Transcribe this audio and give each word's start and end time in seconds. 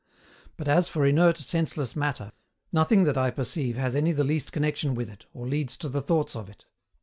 But, 0.57 0.67
as 0.67 0.89
for 0.89 1.05
inert, 1.05 1.37
senseless 1.37 1.95
Matter, 1.95 2.31
nothing 2.71 3.03
that 3.03 3.19
I 3.19 3.29
perceive 3.29 3.77
has 3.77 3.95
any 3.95 4.11
the 4.13 4.23
least 4.23 4.51
connexion 4.51 4.95
with 4.95 5.11
it, 5.11 5.27
or 5.31 5.47
leads 5.47 5.77
to 5.77 5.87
the 5.89 6.01
thoughts 6.01 6.35
of 6.35 6.49
it. 6.49 6.65